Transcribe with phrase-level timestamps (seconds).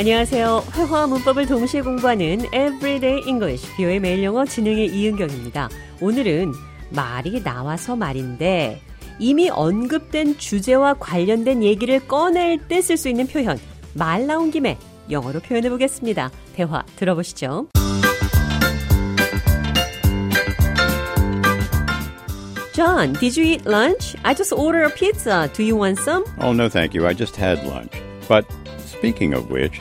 [0.00, 0.64] 안녕하세요.
[0.72, 5.68] 회화와 문법을 동시에 공부하는 Everyday English, 뷰의 매일 영어 진행의 이은경입니다.
[6.00, 6.54] 오늘은
[6.88, 8.80] 말이 나와서 말인데
[9.18, 13.58] 이미 언급된 주제와 관련된 얘기를 꺼낼 때 쓸 수 있는 표현,
[13.92, 14.78] 말 나온 김에
[15.10, 16.30] 영어로 표현해 보겠습니다.
[16.54, 17.68] 대화 들어보시죠.
[22.72, 24.16] John, did you eat lunch?
[24.22, 25.50] I just ordered a pizza.
[25.52, 26.24] Do you want some?
[26.40, 27.06] Oh, no, thank you.
[27.06, 27.92] I just had lunch.
[28.26, 28.46] But
[28.86, 29.78] speaking of which,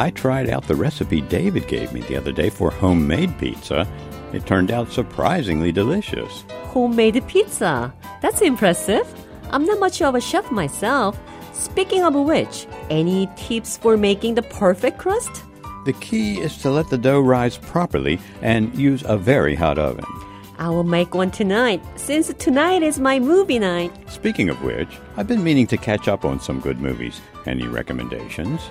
[0.00, 3.86] I tried out the recipe David gave me the other day for homemade pizza.
[4.32, 6.42] It turned out surprisingly delicious.
[6.72, 7.92] Homemade pizza.
[8.22, 9.06] That's impressive.
[9.50, 11.20] I'm not much of a chef myself.
[11.52, 15.44] Speaking of which, any tips for making the perfect crust?
[15.84, 20.06] The key is to let the dough rise properly and use a very hot oven.
[20.58, 23.92] I will make one tonight, since tonight is my movie night.
[24.10, 27.20] Speaking of which, I've been meaning to catch up on some good movies.
[27.44, 28.62] Any recommendations?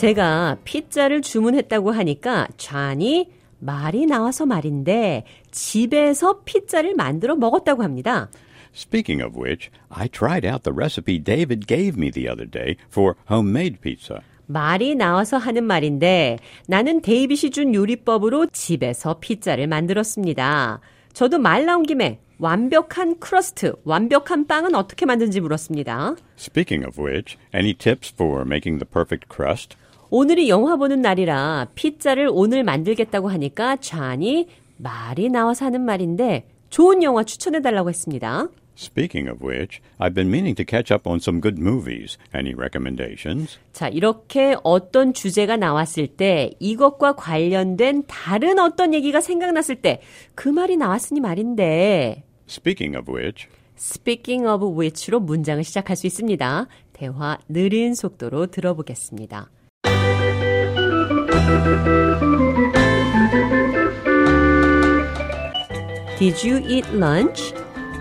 [0.00, 8.30] 제가 피자를 주문했다고 하니까 잔이 말이 나와서 말인데 집에서 피자를 만들어 먹었다고 합니다.
[8.74, 13.12] Speaking of which, I tried out the recipe David gave me the other day for
[13.30, 14.20] homemade pizza.
[14.46, 20.80] 말이 나와서 하는 말인데 나는 데이빗이 준 요리법으로 집에서 피자를 만들었습니다.
[21.12, 26.16] 저도 말 나온 김에 완벽한 crust, 완벽한 빵은 어떻게 만드는지 물었습니다.
[26.38, 29.76] Speaking of which, any tips for making the perfect crust?
[30.10, 37.22] 오늘이 영화 보는 날이라 피자를 오늘 만들겠다고 하니까 잔이 말이 나와서 하는 말인데 좋은 영화
[37.22, 38.48] 추천해 달라고 했습니다.
[38.76, 42.18] Speaking of which, I've been meaning to catch up on some good movies.
[42.34, 43.58] Any recommendations?
[43.72, 50.00] 자, 이렇게 어떤 주제가 나왔을 때 이것과 관련된 다른 어떤 얘기가 생각났을 때
[50.34, 53.46] 그 말이 나왔으니 말인데 Speaking of which,
[53.78, 56.66] speaking of which로 문장을 시작할 수 있습니다.
[56.94, 59.50] 대화 느린 속도로 들어보겠습니다.
[66.18, 67.52] Did you eat lunch?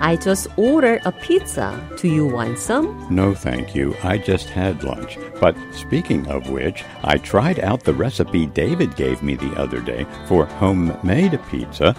[0.02, 1.80] I just ordered a pizza.
[1.98, 3.08] Do you want some?
[3.10, 5.18] no thank you, I just had lunch.
[5.40, 10.06] But speaking of which, I tried out the recipe David gave me the other day
[10.28, 11.96] for homemade pizza.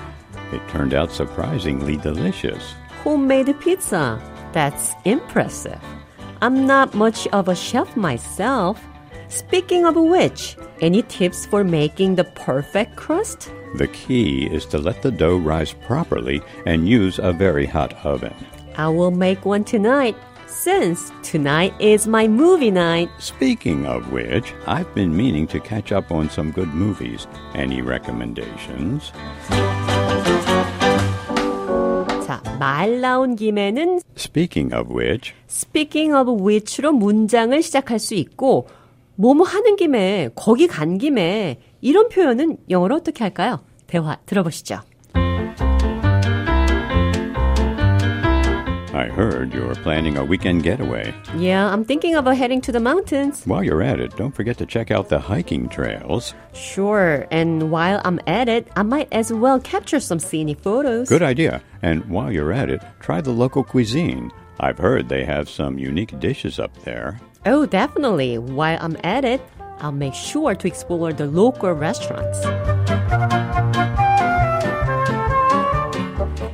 [0.53, 2.75] It turned out surprisingly delicious.
[3.03, 4.20] Homemade pizza.
[4.53, 5.81] That's impressive.
[6.43, 8.78] I'm not much of a chef myself.
[9.29, 13.51] Speaking of which, any tips for making the perfect crust?
[13.75, 18.33] The key is to let the dough rise properly and use a very hot oven.
[18.78, 20.16] I will make one tonight,
[20.47, 23.09] since tonight is my movie night.
[23.19, 27.28] Speaking of which, I've been meaning to catch up on some good movies.
[27.53, 29.11] Any recommendations?
[32.25, 38.67] 자, 말 나온 김에는 Speaking of which, speaking of which로 문장을 시작할 수 있고,
[39.19, 43.61] 뭐뭐 하는 김에, 거기 간 김에, 이런 표현은 영어로 어떻게 할까요?
[43.88, 44.81] 대화 들어보시죠.
[48.95, 51.13] I heard you're planning a weekend getaway.
[51.38, 53.44] Yeah, I'm thinking about heading to the mountains.
[53.45, 56.33] While you're at it, don't forget to check out the hiking trails.
[56.53, 61.09] Sure, and while I'm at it, I might as well capture some scenic photos.
[61.09, 61.61] Good idea.
[61.81, 64.31] And while you're at it, try the local cuisine.
[64.61, 67.19] I've heard they have some unique dishes up there.
[67.46, 68.36] Oh, definitely.
[68.38, 69.40] While I'm at it,
[69.80, 72.40] I'll make sure to explore the local restaurants.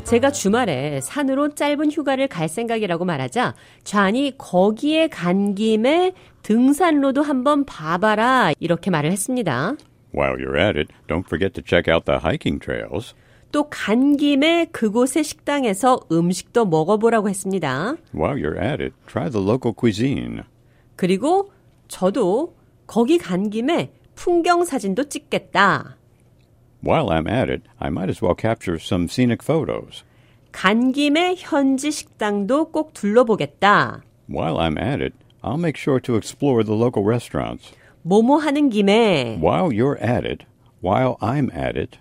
[0.04, 8.52] 제가 주말에 산으로 짧은 휴가를 갈 생각이라고 말하자 좌니 거기에 간 김에 등산로도 한번 봐봐라
[8.60, 9.74] 이렇게 말을 했습니다.
[10.14, 13.14] While you're at it, don't forget to check out the hiking trails.
[13.50, 17.96] 또 간 김에 그곳의 식당에서 음식도 먹어보라고 했습니다.
[18.14, 20.42] While you're at it, try the local cuisine.
[20.96, 21.52] 그리고
[21.88, 22.54] 저도
[22.86, 25.96] 거기 간 김에 풍경 사진도 찍겠다.
[26.84, 30.04] While I'm at it, I might as well capture some scenic photos.
[30.52, 34.02] 간 김에 현지 식당도 꼭 둘러보겠다.
[34.28, 37.72] While I'm at it, I'll make sure to explore the local restaurants.
[38.02, 40.44] 뭐뭐 하는 김에 While you're at it,
[40.82, 41.98] while I'm at it,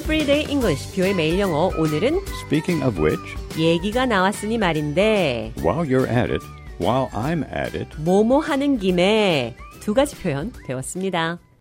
[0.00, 3.20] Everyday English 뷰의 매일 영어 오늘은 speaking of which,
[3.58, 6.42] 얘기가 나왔으니 말인데 while you're at it,
[6.80, 11.38] while I'm at it, 뭐뭐 하는 김에 두 가지 표현 배웠습니다.